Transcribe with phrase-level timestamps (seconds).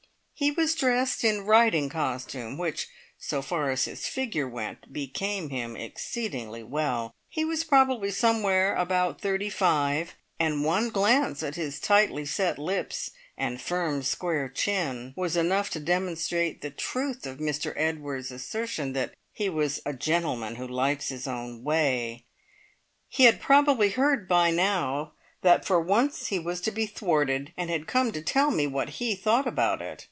[0.33, 2.87] He was dressed in riding costume, which,
[3.19, 7.13] so far as his figure went, became him exceedingly well.
[7.29, 13.11] He was probably somewhere about thirty five, and one glance at his tightly set lips
[13.37, 19.13] and firm square chin was enough to demonstrate the truth of Mr Edwards' assertion that
[19.31, 22.25] he was "a gentleman who likes his own way".
[23.07, 25.13] He had probably heard by now
[25.43, 28.89] that for once he was to be thwarted, and had come to tell me what
[28.97, 29.99] he thought about it.